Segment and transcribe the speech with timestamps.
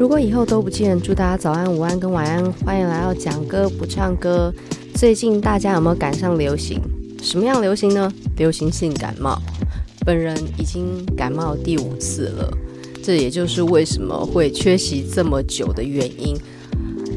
[0.00, 2.50] 如果以后都不见，祝大家早安、午安跟晚安。
[2.64, 4.50] 欢迎来到讲歌不唱歌。
[4.94, 6.80] 最近大家有没有赶上流行？
[7.22, 8.10] 什么样流行呢？
[8.38, 9.38] 流行性感冒。
[10.06, 12.50] 本人已经感冒第五次了，
[13.04, 16.34] 这也就是为什么会缺席这么久的原因。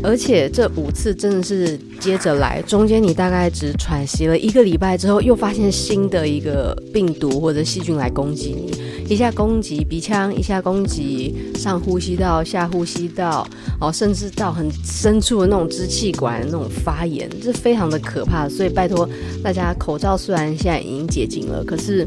[0.04, 8.72] 而且这五次真的是接着来，中间你大概只喘息了一个礼拜之后，又发现新的一个病毒或者细菌来攻击你，
[9.10, 13.48] 一下攻击鼻腔，一下攻击上呼吸道、下呼吸道，
[13.80, 18.50] 哦，甚至到很深处的那种支气管那种发炎，这非常的可怕。
[18.50, 19.10] 所以拜托
[19.42, 22.06] 大家，口罩虽然现在已经解禁了，可是。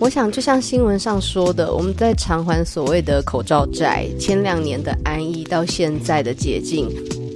[0.00, 6.88] 我想，就像新闻上说的，我们在偿还所谓的口罩债，前两年的安逸到现在的捷径，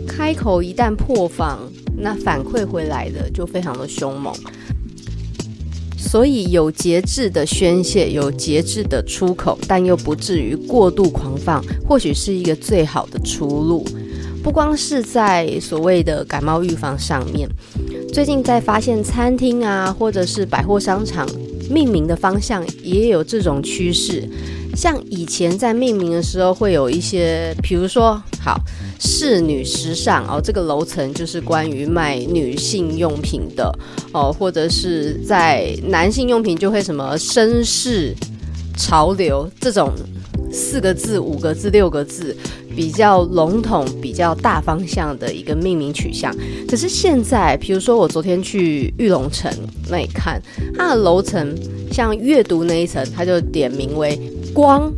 [0.06, 1.58] 开口一旦破防，
[1.98, 4.32] 那反馈回来的就非常的凶猛。
[5.98, 13.84] 所以有节制的宣泄，有节制的出口，但又不至于过度狂放，或许是一个最好的出路。
[14.42, 17.48] 不光是在所谓的感冒预防上面，
[18.12, 21.26] 最近在发现餐厅啊，或者是百货商场。
[21.70, 24.28] 命名的方向也有这种趋势，
[24.76, 28.60] 像以前在命名的时候会有一些，比如说，好，
[29.00, 33.72] 仕女时尚哦，这个楼层就是关于卖女性用品的
[34.12, 38.12] 哦，或者是在男性用品就会什么绅士
[38.76, 39.94] 潮流这种
[40.52, 42.36] 四个字、五个字、六个字。
[42.74, 46.34] 比较笼统、比较大方向的一个命名取向。
[46.66, 49.52] 可是现在，比如说我昨天去玉龙城
[49.90, 50.40] 那里看，
[50.74, 51.54] 它的楼层
[51.90, 54.18] 像阅读那一层，它就点名为
[54.54, 54.90] “光”，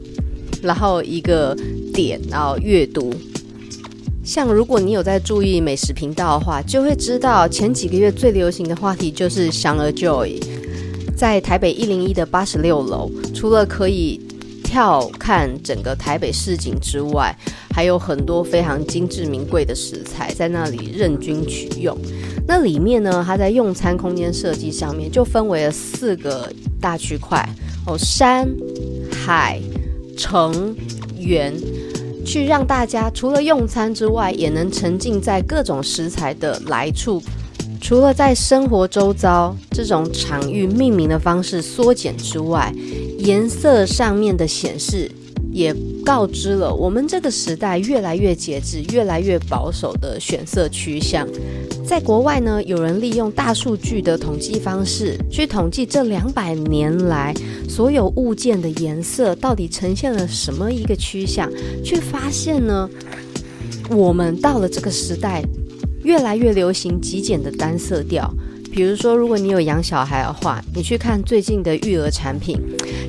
[0.62, 1.52] 然后一个
[1.92, 3.12] 点，然后阅读。
[4.22, 10.40] 像如果你有在注意美食频道的话，就会知道前几个月最流行的话题就是祥儿 Joy，
[11.16, 14.20] 在台北一零一的八十六楼，除了可以
[14.74, 17.32] 跳看整个台北市景之外，
[17.72, 21.96] 还有很多非常精致名贵的食材在那里任君取用。
[22.44, 27.48] 那里面呢，它在用餐空间设计上面就分为了四个大区块
[27.86, 28.48] 哦，山、
[29.12, 29.60] 海、
[30.18, 30.74] 城、
[31.16, 31.54] 园，
[32.26, 37.22] 去让大家除了用餐之外，也能沉浸在各种食材的来处。
[37.80, 42.72] 除了在生活周遭这种场域命名的方式缩减之外，
[43.24, 45.10] 颜色上面的显示。
[45.52, 45.72] 也
[46.04, 51.28] 告知了我们这个时代越来越节制、越来越保守的选色趋向。
[51.86, 57.32] 在国外呢，有人利用大数据的统计方式去统计这两百年来
[57.68, 61.48] 所有物件的颜色到底呈现了什么一个趋向，
[61.84, 62.90] 却发现呢，
[63.90, 65.40] 我们到了这个时代，
[66.02, 68.28] 越来越流行极简的单色调。
[68.74, 72.58] 比如说，如果你有养小孩的话，你去看最近的育儿产品，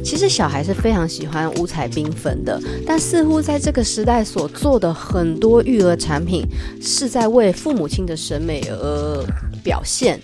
[0.03, 2.61] 其实小孩是非常喜欢五彩缤纷的。
[2.85, 6.45] 但似乎在这个时代所做的很多育儿产品，
[6.79, 9.25] 是在为父母亲的审美而
[9.63, 10.19] 表现。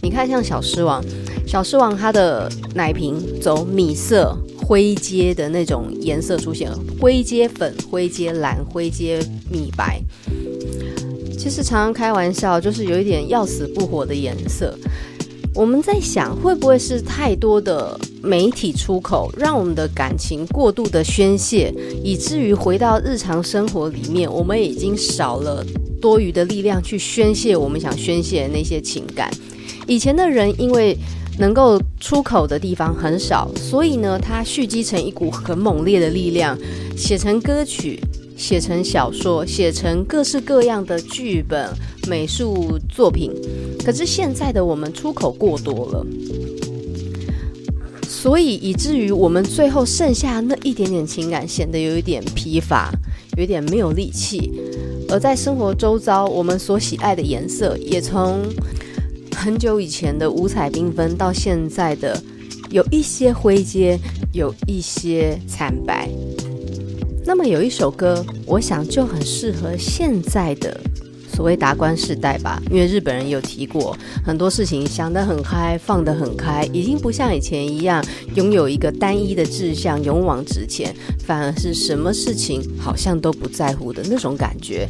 [0.00, 1.04] 你看，像小狮王，
[1.44, 9.18] 小狮王它的奶瓶走米色、灰阶的那种颜色出现了，灰阶粉、灰阶蓝、灰阶
[9.50, 10.00] 米白。
[11.44, 14.74] 其实常常开玩笑，就是有一点要死不活的颜色。
[15.54, 21.70] 我们在想，会不会是太多的媒体出口，让我们的感情过度的宣泄，
[22.02, 25.62] 以至于回到日常生活里面，我们已经少了
[26.00, 29.30] 多余的力量去宣泄我们想宣泄的那些情感。
[29.86, 30.96] 以前的人因为
[31.38, 36.58] 能够出口的地方很少，所以呢，它蓄积成一股很猛烈的力量，
[36.96, 38.00] 写成歌曲。
[38.36, 41.68] 写成小说，写成各式各样的剧本、
[42.08, 43.32] 美术作品。
[43.84, 46.06] 可是现在的我们出口过多了，
[48.08, 52.90] 所以以至于我们最后剩下那一点点情感显得有一点疲乏，
[53.36, 54.50] 有一点没有力气。
[55.10, 58.42] 而在生活周遭，我们所喜爱的颜色也从
[59.36, 62.20] 很久以前的五彩缤纷，到现在的
[62.70, 63.98] 有一些灰阶，
[64.32, 66.08] 有一些惨白。
[67.26, 70.78] 那么有一首歌，我想就很适合现在的
[71.32, 78.04] 所谓达观世代吧，因为日本人有提过很多事情，想得很开，放得很开，已经不像以前一样
[78.34, 80.94] 拥有一个单一的志向，勇往直前，
[81.26, 84.86] 反而是什么事情好像都不在乎的那种感觉。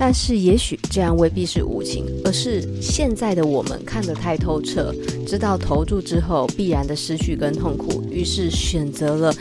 [0.00, 4.94] 但是也许这样未必是无情，而是现在的我们看得太透彻，
[5.26, 9.34] 知道投注之后必然的失去跟痛苦，于是选择了。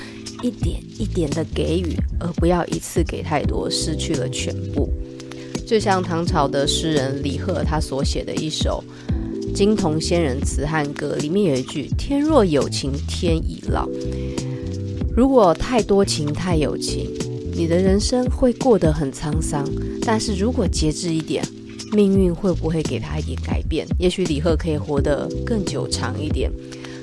[0.48, 4.90] 一点一点的给予，而不要一次给太多，失去了全部。
[5.66, 8.82] 就像唐朝的诗人李贺他所写的一首
[9.54, 13.90] 《金铜仙人辞汉歌》，里面有一句：“天若有情天亦老。”
[15.14, 17.10] 如果太多情太有情，
[17.54, 19.68] 你的人生会过得很沧桑，
[20.04, 21.44] 但是如果节制一点，
[21.92, 23.86] 命运会不会给他一点改变？
[24.00, 26.50] 也许李贺可以活得更久长一点。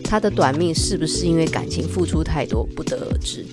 [0.04, 3.44] 他的短命是不是因为感情付出太多，不得而知。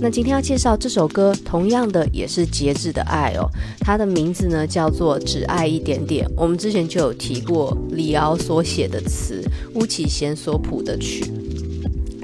[0.00, 3.48] 那今天要介绍这首歌，同样的也是节制的爱哦。
[3.80, 6.24] 它的名字呢叫做《只爱一点点》。
[6.36, 9.42] 我们之前就有提过，李敖所写的词，
[9.74, 11.24] 巫启贤所谱的曲。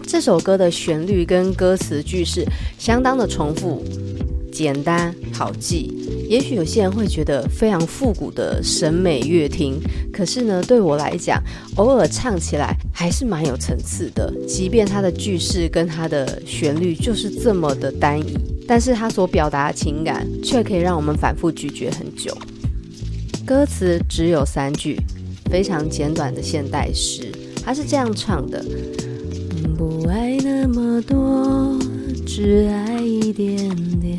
[0.07, 2.47] 这首歌的旋律跟歌词句式
[2.79, 3.83] 相当的重复，
[4.55, 5.93] 简单好记。
[6.29, 9.81] 也许有些人会觉得非常复古的审美乐听，
[10.13, 11.43] 可是呢，对我来讲，
[11.77, 14.33] 偶尔唱起来还是蛮有层次的。
[14.47, 18.35] 即便它的句式跟它的旋律就是这么的单一，
[18.67, 22.35] 但是它所表达的情感却可以让我们反复咀嚼很久。
[23.45, 24.97] 歌词只有三句，
[25.51, 27.31] 非常简短的现代诗，
[27.63, 28.65] 它是这样唱的。
[29.77, 31.79] 不爱那么多，
[32.25, 33.69] 只爱一点
[34.01, 34.19] 点。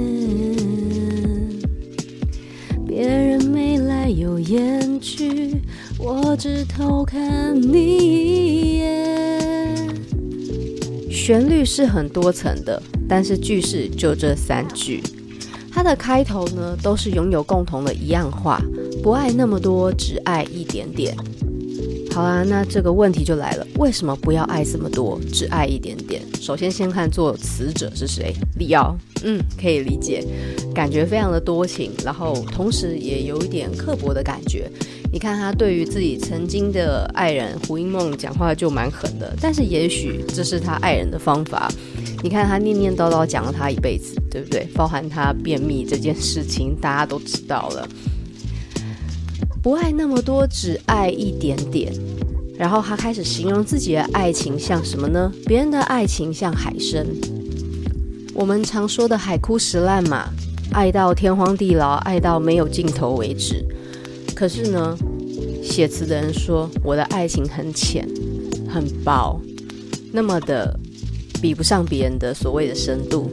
[4.51, 5.55] 眼去，
[5.97, 9.77] 我只偷看你一眼。
[11.09, 15.01] 旋律是很多层的，但是句式就这三句。
[15.71, 18.61] 它的开头呢，都是拥有共同的一样话：
[19.01, 21.15] 不爱那么多，只爱一点点。
[22.13, 26.21] 好啊，那这个问题就来了，为什么不要爱这么多，只爱一点点？
[26.41, 28.95] 首先，先看作词者是谁，李敖。
[29.23, 30.21] 嗯，可以理解，
[30.73, 34.69] 感觉非常的多情，然后同时也有一点刻薄的感觉。
[35.13, 41.71] 你看他对于自己曾经的爱人胡因梦讲话就蛮狠的，但是也许这是他爱人的方法。
[42.21, 44.67] 你看他念念叨叨讲了他一辈子，对不对？
[44.73, 47.87] 包含他便秘这件事情，大家都知道了。
[49.61, 51.93] 不爱那么多，只爱一点点。
[52.57, 55.31] 然后他开始形容自己的爱情像什么呢？
[55.45, 57.05] 别人的爱情像海参，
[58.33, 60.29] 我们常说的海枯石烂嘛，
[60.71, 63.63] 爱到天荒地老，爱到没有尽头为止。
[64.35, 64.97] 可是呢，
[65.63, 68.07] 写词的人说我的爱情很浅，
[68.67, 69.39] 很薄，
[70.11, 70.79] 那么的
[71.39, 73.29] 比不上别人的所谓的深度。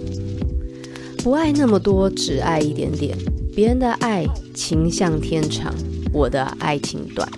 [1.22, 3.16] 不爱那么多，只爱一点点。
[3.54, 4.24] 别人的爱
[4.54, 5.74] 情像天长。
[6.12, 7.28] 我的爱情短，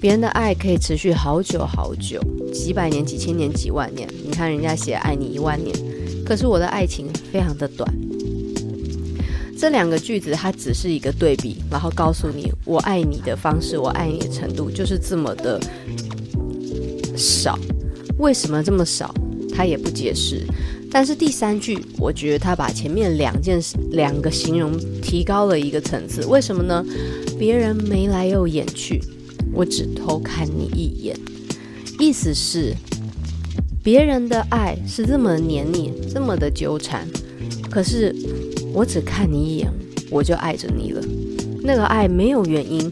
[0.00, 2.20] 别人的爱可以持续好久好久，
[2.52, 4.08] 几百年、几千年、几万年。
[4.24, 5.76] 你看人家写爱你一万年，
[6.24, 7.92] 可是我的爱情非常的短。
[9.58, 15.60] 这两个句子它只是一个对比，然后告诉你我爱你的方式，我爱你的程度就是这么的
[17.16, 17.56] 少。
[18.18, 19.14] 为什么这么少？
[19.54, 20.44] 他也不解释。
[20.90, 26.26] 但是第三句，我觉得他把前面两件事、两个形容提高了一个层次。
[26.26, 26.84] 为什么呢？
[27.42, 29.02] 别人眉来又眼去，
[29.52, 31.18] 我只偷看你一眼。
[31.98, 32.72] 意思是，
[33.82, 37.04] 别人的爱是这么黏你，这么的纠缠，
[37.68, 38.14] 可是
[38.72, 39.68] 我只看你一眼，
[40.08, 41.02] 我就爱着你了。
[41.64, 42.88] 那个爱没有原因，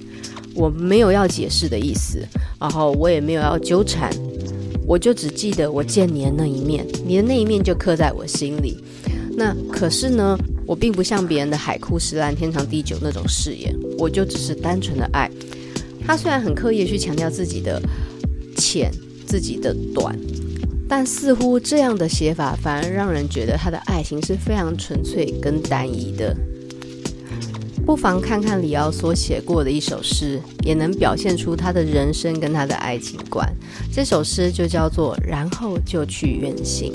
[0.52, 2.18] 我没有要解释的意思，
[2.58, 4.10] 然后我也没有要纠缠。
[4.84, 8.82] 我就只记得我见你的那一面，你的那一面就刻在我心里。
[9.36, 10.36] 那可是呢，
[10.70, 15.28] 我并不像别人的海枯石烂、天长地久那种誓言，我就只是单纯的爱。
[16.06, 17.82] 他虽然很刻意去强调自己的
[18.56, 18.88] 浅、
[19.26, 20.16] 自己的短，
[20.88, 26.36] 但似乎这样的写法反而让人觉得他的爱情是非常纯粹跟单一的。
[27.84, 33.44] 不妨看看李敖所写过的一首诗，也能表现出他的人生跟他的爱情观。
[33.92, 36.92] 这首诗就叫做《然后就去远行》。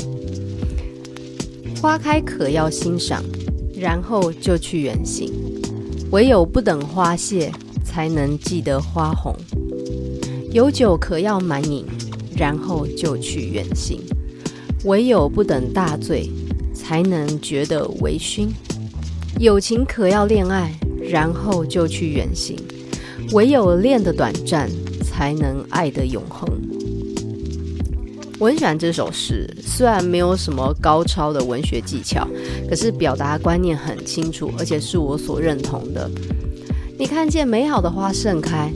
[1.82, 3.22] 花开可要欣赏，
[3.78, 5.32] 然后就去远行。
[6.12, 7.52] 唯有不等花谢，
[7.84, 9.36] 才能记得花红。
[10.52, 11.86] 有酒可要满饮，
[12.36, 14.00] 然后就去远行。
[14.86, 16.30] 唯有不等大醉，
[16.74, 18.48] 才能觉得微醺。
[19.40, 20.74] 有情可要恋爱。
[21.08, 22.58] 然后就去远行，
[23.32, 24.68] 唯有恋的短暂，
[25.04, 26.50] 才能爱的永恒。
[28.38, 32.28] 我很喜欢这首诗，虽然没有什么高超的文学技巧，
[32.70, 36.10] 可是表达观念很清楚，而且是我所认同的。
[37.00, 38.70] 你看见美好的花盛开，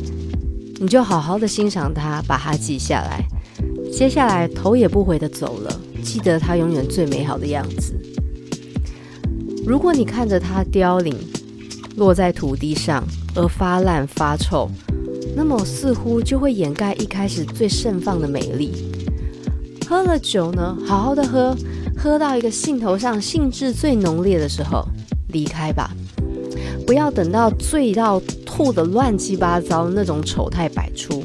[0.79, 3.25] 你就好好的欣赏它，把它记下来。
[3.91, 7.93] 接下来头也不回的走了，记得它永远最美好的样子。
[9.65, 11.13] 如果你看着它凋零，
[11.97, 13.03] 落在土地上
[13.35, 14.69] 而发烂发臭，
[15.35, 18.88] 那么似乎就会掩盖一开始最盛放的美丽。
[19.89, 21.57] 喝了酒呢，好好的喝，
[21.97, 24.87] 喝到一个兴头上，兴致最浓烈的时候，
[25.29, 25.89] 离开吧，
[26.85, 31.23] 不要等到醉到吐得乱七八糟那种丑态百出，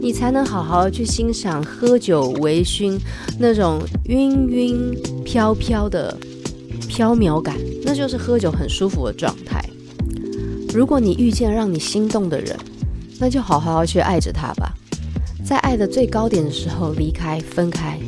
[0.00, 2.96] 你才能好好去欣赏喝酒微醺
[3.36, 6.16] 那种晕晕飘飘的
[6.86, 9.60] 飘渺感，那就是喝酒很舒服的状态。
[10.72, 12.56] 如果你遇见让你心动的人，
[13.18, 14.72] 那就好好去爱着他吧，
[15.52, 17.98] 在爱的最高点的时候离开分开，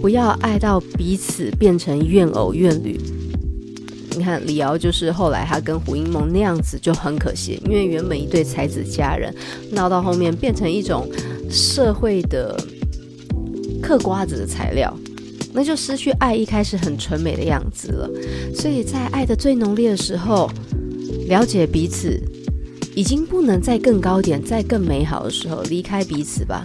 [0.00, 2.98] 不要爱到彼此变成怨偶怨侣。
[4.16, 9.34] 你看李敖就是后来他跟胡因梦那样子就很可惜，因为原本一对才子佳人
[9.70, 11.06] 闹到后面变成一种
[11.50, 12.58] 社会的
[13.82, 14.98] 嗑瓜子的材料，
[15.52, 18.10] 那就失去爱一开始很纯美的样子了。
[18.54, 20.50] 所以在爱的最浓烈的时候，
[21.28, 22.18] 了解彼此
[22.94, 26.64] 已经不能再更高点、再更美好的时候，离开彼此吧。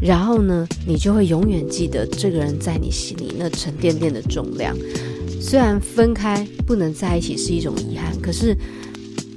[0.00, 4.76] 然后呢，你就会永远记得这个人在你心里那沉甸甸的重量。
[5.40, 8.56] 虽然分开不能在一起是一种遗憾，可是，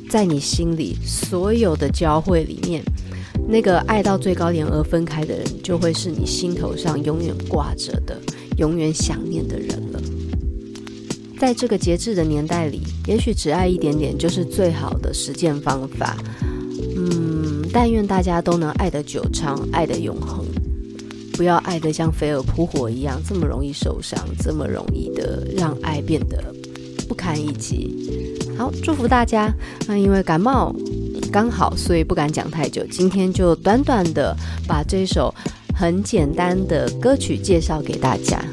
[0.10, 2.84] 在你心里所有的交汇里面，
[3.48, 8.20] 那个爱到最高点而分开的人，就会是你心头上永远挂着的、
[8.58, 10.02] 永远想念的人了。
[11.42, 16.16] 在这个节制的年代里，也许只爱一点点就是最好的实践方法。
[16.96, 20.46] 嗯，但愿大家都能爱得久长，爱得永恒。
[21.34, 26.54] 不要爱得像飞蛾扑火一样，这么容易受伤，这么容易的让爱变得
[27.10, 27.90] 不堪一击。
[28.56, 29.52] 好，祝福大家。
[29.88, 30.72] 那因为感冒
[31.32, 32.86] 刚好，所以不敢讲太久。
[32.92, 35.34] 今天就短短的把这首
[35.74, 38.46] 很简单的歌曲介绍给大家。